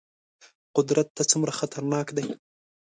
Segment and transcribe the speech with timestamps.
[0.75, 2.25] قدرت ته څومره خطرناک دي.